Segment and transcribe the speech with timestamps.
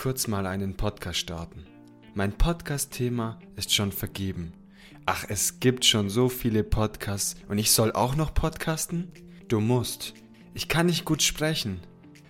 [0.00, 1.66] kurz mal einen Podcast starten.
[2.14, 4.54] Mein Podcast-Thema ist schon vergeben.
[5.04, 9.12] Ach, es gibt schon so viele Podcasts und ich soll auch noch podcasten?
[9.48, 10.14] Du musst.
[10.54, 11.80] Ich kann nicht gut sprechen.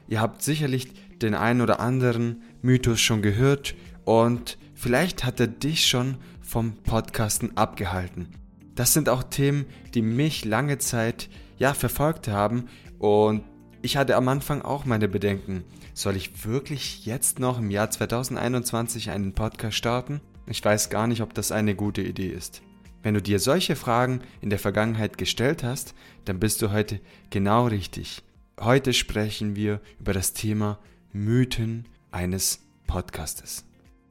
[0.08, 0.88] Ihr habt sicherlich
[1.22, 7.56] den einen oder anderen Mythos schon gehört und vielleicht hat er dich schon vom Podcasten
[7.56, 8.30] abgehalten.
[8.74, 9.64] Das sind auch Themen,
[9.94, 12.64] die mich lange Zeit ja verfolgt haben
[12.98, 13.44] und
[13.82, 15.64] ich hatte am Anfang auch meine Bedenken.
[15.94, 20.20] Soll ich wirklich jetzt noch im Jahr 2021 einen Podcast starten?
[20.46, 22.62] Ich weiß gar nicht, ob das eine gute Idee ist.
[23.02, 25.94] Wenn du dir solche Fragen in der Vergangenheit gestellt hast,
[26.26, 28.22] dann bist du heute genau richtig.
[28.60, 30.78] Heute sprechen wir über das Thema
[31.12, 33.64] Mythen eines Podcastes.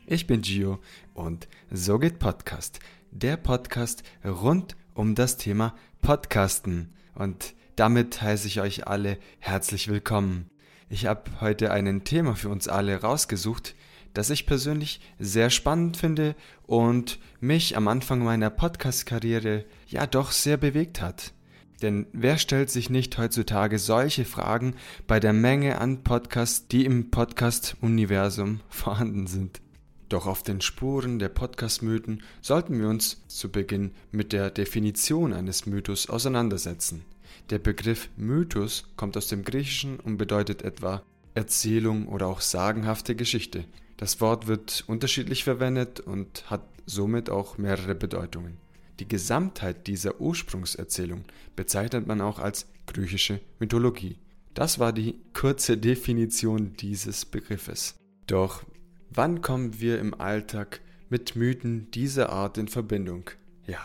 [0.07, 0.79] Ich bin Gio
[1.13, 2.79] und so geht Podcast,
[3.11, 6.89] der Podcast rund um das Thema Podcasten.
[7.13, 10.49] Und damit heiße ich euch alle herzlich willkommen.
[10.89, 13.73] Ich habe heute ein Thema für uns alle rausgesucht,
[14.13, 16.35] das ich persönlich sehr spannend finde
[16.67, 21.31] und mich am Anfang meiner Podcast-Karriere ja doch sehr bewegt hat.
[21.81, 24.75] Denn wer stellt sich nicht heutzutage solche Fragen
[25.07, 29.61] bei der Menge an Podcasts, die im Podcast-Universum vorhanden sind?
[30.09, 35.65] Doch auf den Spuren der Podcast-Mythen sollten wir uns zu Beginn mit der Definition eines
[35.65, 37.05] Mythos auseinandersetzen.
[37.49, 41.03] Der Begriff Mythos kommt aus dem Griechischen und bedeutet etwa
[41.35, 43.65] Erzählung oder auch sagenhafte Geschichte.
[43.97, 48.57] Das Wort wird unterschiedlich verwendet und hat somit auch mehrere Bedeutungen.
[48.99, 51.23] Die Gesamtheit dieser Ursprungserzählung
[51.55, 54.17] bezeichnet man auch als griechische Mythologie.
[54.53, 57.95] Das war die kurze Definition dieses Begriffes.
[58.27, 58.63] Doch
[59.09, 63.29] wann kommen wir im Alltag mit Mythen dieser Art in Verbindung?
[63.67, 63.81] Ja,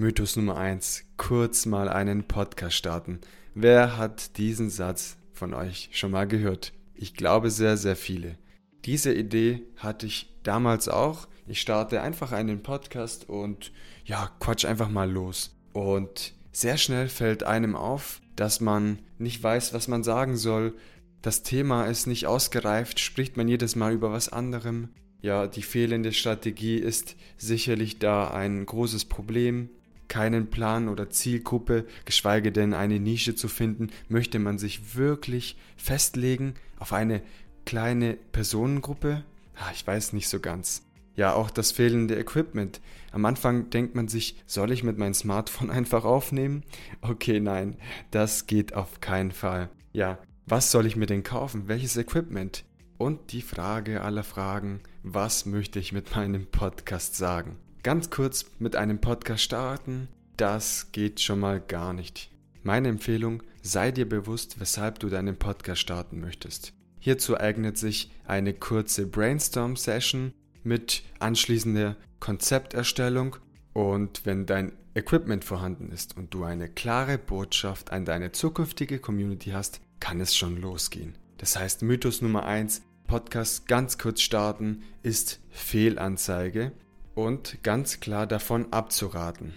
[0.00, 1.06] Mythos Nummer 1.
[1.16, 3.18] Kurz mal einen Podcast starten.
[3.56, 6.72] Wer hat diesen Satz von euch schon mal gehört?
[6.94, 8.38] Ich glaube sehr, sehr viele.
[8.84, 11.26] Diese Idee hatte ich damals auch.
[11.48, 13.72] Ich starte einfach einen Podcast und
[14.04, 15.58] ja, quatsch einfach mal los.
[15.72, 20.76] Und sehr schnell fällt einem auf, dass man nicht weiß, was man sagen soll.
[21.22, 24.90] Das Thema ist nicht ausgereift, spricht man jedes Mal über was anderem.
[25.20, 29.70] Ja, die fehlende Strategie ist sicherlich da ein großes Problem
[30.08, 36.54] keinen Plan oder Zielgruppe, geschweige denn eine Nische zu finden, möchte man sich wirklich festlegen
[36.78, 37.22] auf eine
[37.64, 39.24] kleine Personengruppe?
[39.56, 40.82] Ah, ich weiß nicht so ganz.
[41.16, 42.80] Ja, auch das fehlende Equipment.
[43.10, 46.62] Am Anfang denkt man sich, soll ich mit meinem Smartphone einfach aufnehmen?
[47.00, 47.76] Okay, nein,
[48.10, 49.68] das geht auf keinen Fall.
[49.92, 51.68] Ja, was soll ich mir denn kaufen?
[51.68, 52.64] Welches Equipment?
[52.98, 57.56] Und die Frage aller Fragen, was möchte ich mit meinem Podcast sagen?
[57.88, 62.30] Ganz kurz mit einem Podcast starten, das geht schon mal gar nicht.
[62.62, 66.74] Meine Empfehlung, sei dir bewusst, weshalb du deinen Podcast starten möchtest.
[66.98, 70.34] Hierzu eignet sich eine kurze Brainstorm-Session
[70.64, 73.36] mit anschließender Konzepterstellung
[73.72, 79.52] und wenn dein Equipment vorhanden ist und du eine klare Botschaft an deine zukünftige Community
[79.52, 81.16] hast, kann es schon losgehen.
[81.38, 86.72] Das heißt, Mythos Nummer 1, Podcast ganz kurz starten, ist Fehlanzeige
[87.18, 89.52] und ganz klar davon abzuraten.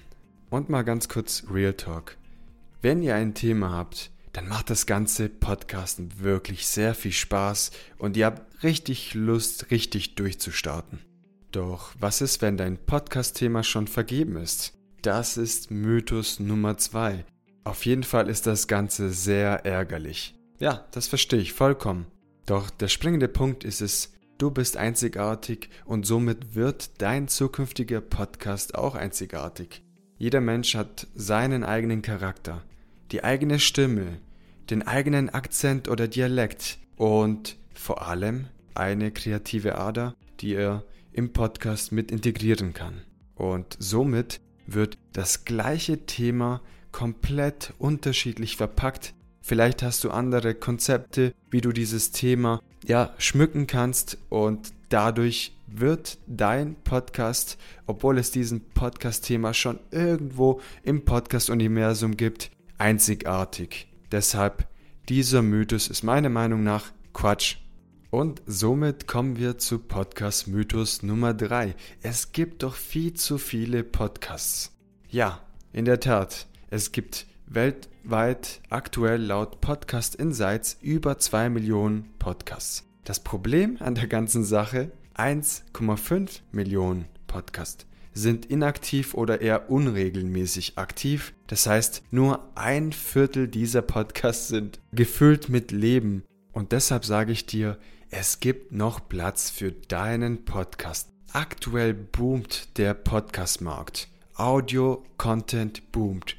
[0.50, 2.18] Und mal ganz kurz Real Talk.
[2.82, 8.18] Wenn ihr ein Thema habt, dann macht das ganze Podcasten wirklich sehr viel Spaß und
[8.18, 11.02] ihr habt richtig Lust, richtig durchzustarten.
[11.52, 14.74] Doch was ist, wenn dein Podcast-Thema schon vergeben ist?
[15.04, 17.26] Das ist Mythos Nummer 2.
[17.64, 20.34] Auf jeden Fall ist das Ganze sehr ärgerlich.
[20.58, 22.08] Ja, das verstehe ich vollkommen.
[22.48, 28.74] Doch der springende Punkt ist es, Du bist einzigartig und somit wird dein zukünftiger Podcast
[28.74, 29.84] auch einzigartig.
[30.18, 32.64] Jeder Mensch hat seinen eigenen Charakter,
[33.12, 34.18] die eigene Stimme,
[34.72, 41.92] den eigenen Akzent oder Dialekt und vor allem eine kreative Ader, die er im Podcast
[41.92, 43.04] mit integrieren kann.
[43.36, 49.14] Und somit wird das gleiche Thema komplett unterschiedlich verpackt.
[49.44, 56.18] Vielleicht hast du andere Konzepte, wie du dieses Thema ja, schmücken kannst und dadurch wird
[56.28, 63.88] dein Podcast, obwohl es diesen Podcast-Thema schon irgendwo im Podcast-Universum gibt, einzigartig.
[64.12, 64.68] Deshalb,
[65.08, 67.58] dieser Mythos ist meiner Meinung nach Quatsch.
[68.10, 71.76] Und somit kommen wir zu Podcast Mythos Nummer 3.
[72.02, 74.74] Es gibt doch viel zu viele Podcasts.
[75.08, 75.40] Ja,
[75.72, 82.86] in der Tat, es gibt weltweit aktuell laut Podcast Insights über 2 Millionen Podcasts.
[83.04, 91.34] Das Problem an der ganzen Sache, 1,5 Millionen Podcasts sind inaktiv oder eher unregelmäßig aktiv.
[91.48, 96.24] Das heißt, nur ein Viertel dieser Podcasts sind gefüllt mit Leben.
[96.52, 97.78] Und deshalb sage ich dir,
[98.10, 101.10] es gibt noch Platz für deinen Podcast.
[101.32, 104.10] Aktuell boomt der Podcast-Markt.
[104.36, 106.36] Audio-Content boomt.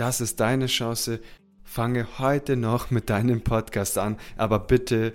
[0.00, 1.20] Das ist deine Chance.
[1.62, 5.12] Fange heute noch mit deinem Podcast an, aber bitte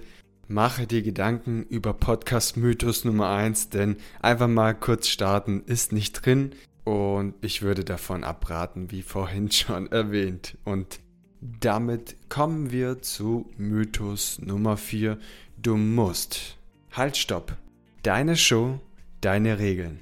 [0.47, 6.51] mache dir Gedanken über Podcast-Mythos Nummer 1, denn einfach mal kurz starten ist nicht drin
[6.83, 10.55] und ich würde davon abraten, wie vorhin schon erwähnt.
[10.65, 10.99] Und
[11.41, 15.17] damit kommen wir zu Mythos Nummer 4.
[15.57, 16.57] Du musst.
[16.91, 17.57] Halt, stopp.
[18.03, 18.79] Deine Show,
[19.19, 20.01] deine Regeln.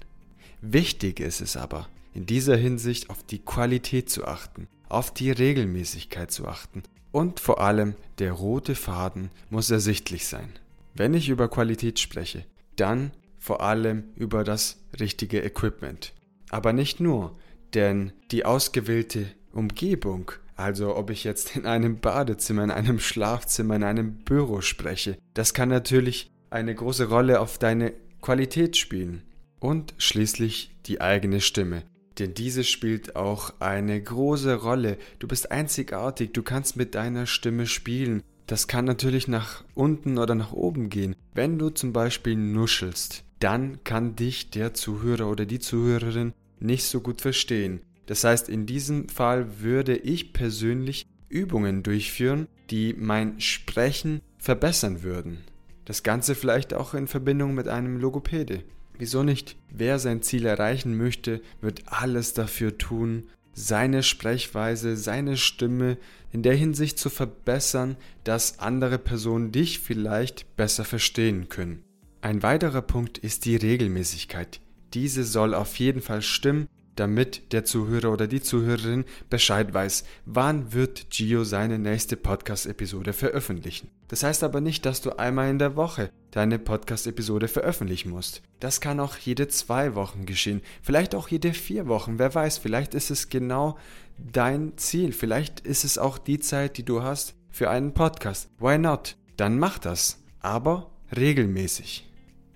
[0.59, 6.31] Wichtig ist es aber, in dieser Hinsicht auf die Qualität zu achten, auf die Regelmäßigkeit
[6.31, 10.49] zu achten und vor allem der rote Faden muss ersichtlich sein.
[10.93, 12.45] Wenn ich über Qualität spreche,
[12.75, 16.13] dann vor allem über das richtige Equipment.
[16.49, 17.37] Aber nicht nur,
[17.73, 23.83] denn die ausgewählte Umgebung also ob ich jetzt in einem Badezimmer, in einem Schlafzimmer, in
[23.83, 29.23] einem Büro spreche, das kann natürlich eine große Rolle auf deine Qualität spielen.
[29.59, 31.83] Und schließlich die eigene Stimme.
[32.19, 34.97] Denn diese spielt auch eine große Rolle.
[35.19, 38.21] Du bist einzigartig, du kannst mit deiner Stimme spielen.
[38.47, 41.15] Das kann natürlich nach unten oder nach oben gehen.
[41.33, 47.01] Wenn du zum Beispiel nuschelst, dann kann dich der Zuhörer oder die Zuhörerin nicht so
[47.01, 47.81] gut verstehen.
[48.05, 55.39] Das heißt, in diesem Fall würde ich persönlich Übungen durchführen, die mein Sprechen verbessern würden.
[55.85, 58.63] Das Ganze vielleicht auch in Verbindung mit einem Logopäde.
[58.97, 59.55] Wieso nicht?
[59.69, 63.23] Wer sein Ziel erreichen möchte, wird alles dafür tun,
[63.53, 65.97] seine Sprechweise, seine Stimme
[66.31, 71.83] in der Hinsicht zu verbessern, dass andere Personen dich vielleicht besser verstehen können.
[72.21, 74.59] Ein weiterer Punkt ist die Regelmäßigkeit.
[74.93, 80.73] Diese soll auf jeden Fall stimmen damit der Zuhörer oder die Zuhörerin Bescheid weiß, wann
[80.73, 83.89] wird Gio seine nächste Podcast-Episode veröffentlichen.
[84.07, 88.41] Das heißt aber nicht, dass du einmal in der Woche deine Podcast-Episode veröffentlichen musst.
[88.59, 92.93] Das kann auch jede zwei Wochen geschehen, vielleicht auch jede vier Wochen, wer weiß, vielleicht
[92.93, 93.77] ist es genau
[94.17, 98.49] dein Ziel, vielleicht ist es auch die Zeit, die du hast für einen Podcast.
[98.59, 99.15] Why not?
[99.37, 102.12] Dann mach das, aber regelmäßig.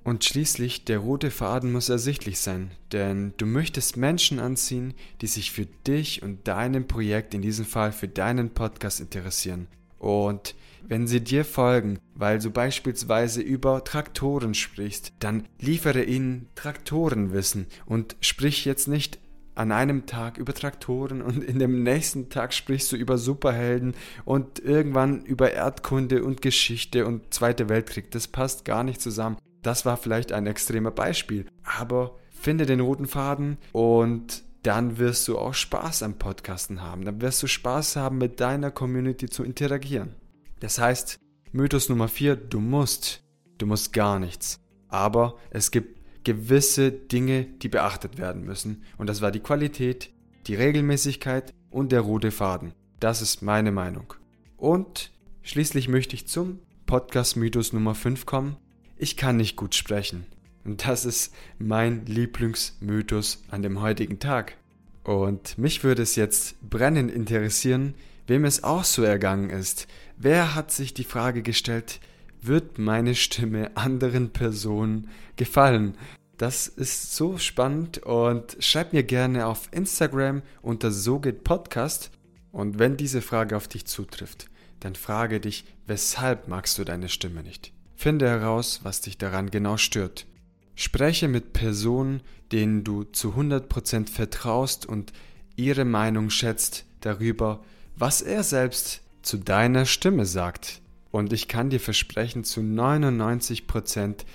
[0.08, 5.52] Und schließlich, der rote Faden muss ersichtlich sein, denn du möchtest Menschen anziehen, die sich
[5.52, 9.68] für dich und deinem Projekt, in diesem Fall für deinen Podcast interessieren.
[10.00, 10.56] Und
[10.88, 18.16] wenn sie dir folgen, weil du beispielsweise über Traktoren sprichst, dann liefere ihnen Traktorenwissen und
[18.22, 19.20] sprich jetzt nicht
[19.56, 23.94] an einem Tag über Traktoren und in dem nächsten Tag sprichst du über Superhelden
[24.24, 28.10] und irgendwann über Erdkunde und Geschichte und Zweite Weltkrieg.
[28.12, 29.36] Das passt gar nicht zusammen.
[29.68, 35.38] Das war vielleicht ein extremer Beispiel, aber finde den roten Faden und dann wirst du
[35.38, 37.04] auch Spaß am Podcasten haben.
[37.04, 40.16] Dann wirst du Spaß haben, mit deiner Community zu interagieren.
[40.62, 41.20] Das heißt,
[41.52, 43.26] Mythos Nummer 4, du musst.
[43.58, 44.62] Du musst gar nichts.
[44.88, 48.84] Aber es gibt gewisse Dinge, die beachtet werden müssen.
[48.98, 50.14] Und das war die Qualität,
[50.48, 52.72] die Regelmäßigkeit und der rote Faden.
[53.02, 54.14] Das ist meine Meinung.
[54.56, 55.12] Und
[55.42, 58.56] schließlich möchte ich zum Podcast Mythos Nummer 5 kommen
[58.98, 60.26] ich kann nicht gut sprechen.
[60.64, 64.58] Und das ist mein Lieblingsmythos an dem heutigen Tag.
[65.04, 67.94] Und mich würde es jetzt brennend interessieren,
[68.28, 69.88] wem es auch so ergangen ist.
[70.18, 72.02] Wer hat sich die Frage gestellt,
[72.42, 75.96] wird meine Stimme anderen Personen gefallen?
[76.38, 82.12] Das ist so spannend und schreib mir gerne auf Instagram unter So geht Podcast.
[82.52, 84.50] Und wenn diese Frage auf dich zutrifft,
[84.82, 87.72] dann frage dich, weshalb magst du deine Stimme nicht?
[87.98, 90.28] Finde heraus, was dich daran genau stört.
[90.76, 95.12] Spreche mit Personen, denen du zu 100% vertraust und
[95.56, 97.64] ihre Meinung schätzt darüber,
[97.96, 100.80] was er selbst zu deiner Stimme sagt.
[101.10, 104.26] Und ich kann dir versprechen, zu 99%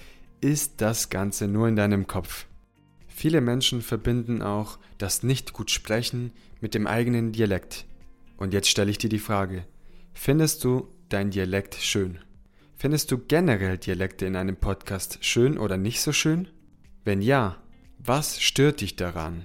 [0.41, 2.47] ist das Ganze nur in deinem Kopf.
[3.07, 7.85] Viele Menschen verbinden auch das nicht gut sprechen mit dem eigenen Dialekt.
[8.39, 9.65] Und jetzt stelle ich dir die Frage,
[10.15, 12.19] findest du dein Dialekt schön?
[12.83, 16.49] Findest du generell Dialekte in einem Podcast schön oder nicht so schön?
[17.05, 17.63] Wenn ja,
[18.01, 19.45] was stört dich daran?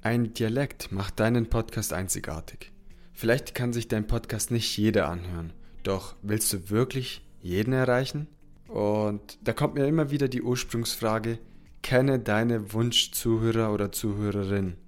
[0.00, 2.72] Ein Dialekt macht deinen Podcast einzigartig.
[3.12, 5.52] Vielleicht kann sich dein Podcast nicht jeder anhören,
[5.82, 8.26] doch willst du wirklich jeden erreichen?
[8.68, 11.38] Und da kommt mir immer wieder die Ursprungsfrage,
[11.82, 14.78] kenne deine Wunschzuhörer oder Zuhörerin.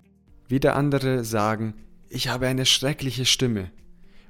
[0.48, 1.74] Wieder andere sagen,
[2.08, 3.70] ich habe eine schreckliche Stimme.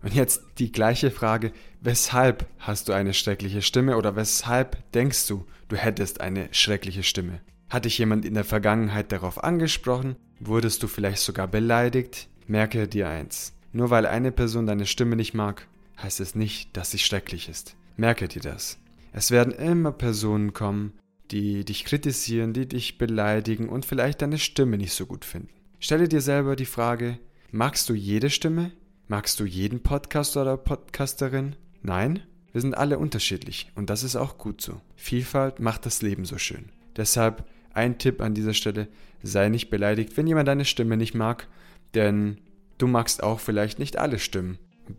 [0.02, 5.47] Und jetzt die gleiche Frage, weshalb hast du eine schreckliche Stimme oder weshalb denkst du,
[5.69, 7.40] du hättest eine schreckliche Stimme?
[7.69, 10.16] Hat dich jemand in der Vergangenheit darauf angesprochen?
[10.40, 12.28] Wurdest du vielleicht sogar beleidigt?
[12.47, 13.52] Merke dir eins.
[13.73, 15.69] Nur weil eine Person deine Stimme nicht mag,
[16.02, 17.76] heißt es nicht, dass sie schrecklich ist.
[17.97, 18.78] Merke dir das.
[19.12, 20.95] Es werden immer Personen kommen,
[21.30, 25.50] die dich kritisieren, die dich beleidigen und vielleicht deine Stimme nicht so gut finden.
[25.78, 27.19] Stelle dir selber die Frage,
[27.52, 28.73] magst du jede Stimme?
[29.11, 31.57] Magst du jeden Podcaster oder Podcasterin?
[31.83, 32.23] Nein?
[32.52, 34.81] Wir sind alle unterschiedlich und das ist auch gut so.
[34.95, 36.67] Vielfalt macht das Leben so schön.
[36.95, 38.87] Deshalb ein Tipp an dieser Stelle,
[39.25, 41.49] sei nicht beleidigt, wenn jemand deine Stimme nicht mag,
[41.95, 42.38] denn
[42.79, 44.59] du magst auch vielleicht nicht alle Stimmen.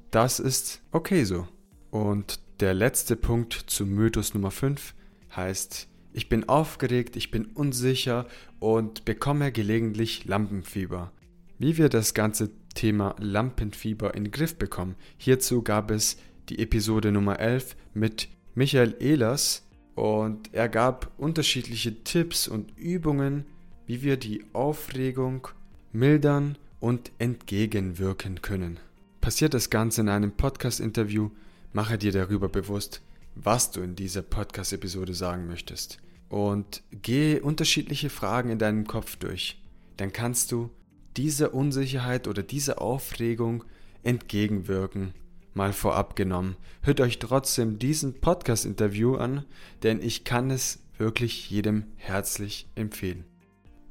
[0.10, 1.48] Das ist okay so.
[1.90, 4.94] Und der letzte Punkt zu Mythos Nummer 5
[5.38, 8.28] heißt, ich bin aufgeregt, ich bin unsicher
[8.60, 11.14] und bekomme gelegentlich Lampenfieber.
[11.60, 16.18] Wie wir das ganze Thema Lampenfieber in den Griff bekommen, hierzu gab es
[16.50, 23.46] die Episode Nummer 11 mit Michael Ehlers und er gab unterschiedliche Tipps und Übungen,
[23.86, 25.48] wie wir die Aufregung
[25.92, 28.80] mildern und entgegenwirken können.
[29.22, 31.30] Passiert das Ganze in einem Podcast-Interview,
[31.74, 33.02] mache dir darüber bewusst,
[33.36, 36.00] was du in dieser Podcast-Episode sagen möchtest.
[36.28, 39.62] Und gehe unterschiedliche Fragen in deinem Kopf durch.
[39.98, 40.70] Dann kannst du
[41.18, 43.64] dieser Unsicherheit oder dieser Aufregung
[44.04, 45.14] entgegenwirken.
[45.54, 46.56] Mal vorab genommen.
[46.82, 49.46] Hört euch trotzdem diesen Podcast-Interview an,
[49.84, 53.26] denn ich kann es wirklich jedem herzlich empfehlen.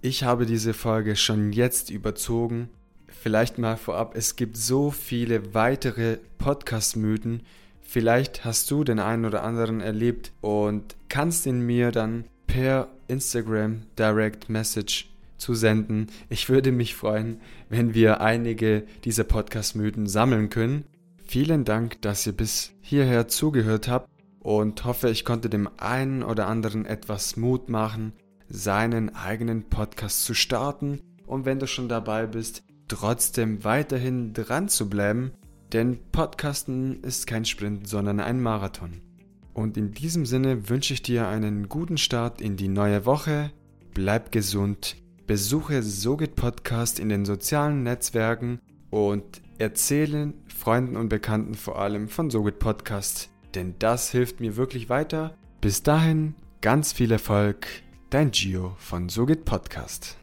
[0.00, 2.70] Ich habe diese Folge schon jetzt überzogen.
[3.08, 7.42] Vielleicht mal vorab, es gibt so viele weitere Podcast-Mythen.
[7.82, 13.82] Vielleicht hast du den einen oder anderen erlebt und kannst ihn mir dann per Instagram
[13.98, 16.06] Direct Message zu senden.
[16.28, 20.84] Ich würde mich freuen, wenn wir einige dieser Podcast-Mythen sammeln können.
[21.26, 24.08] Vielen Dank, dass ihr bis hierher zugehört habt
[24.40, 28.12] und hoffe, ich konnte dem einen oder anderen etwas Mut machen,
[28.48, 34.90] seinen eigenen Podcast zu starten und wenn du schon dabei bist, trotzdem weiterhin dran zu
[34.90, 35.30] bleiben,
[35.72, 39.00] denn Podcasten ist kein Sprint, sondern ein Marathon.
[39.54, 43.52] Und in diesem Sinne wünsche ich dir einen guten Start in die neue Woche,
[43.94, 44.96] bleib gesund,
[45.30, 48.58] besuche Sogit Podcast in den sozialen Netzwerken
[48.90, 54.88] und erzähle Freunden und Bekannten vor allem von Sogit Podcast, denn das hilft mir wirklich
[54.88, 55.36] weiter.
[55.60, 57.68] Bis dahin ganz viel Erfolg,
[58.10, 60.19] dein Gio von Sogit Podcast.